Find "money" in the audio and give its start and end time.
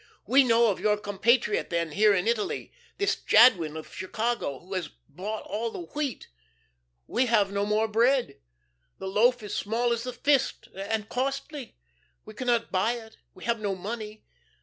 13.75-14.23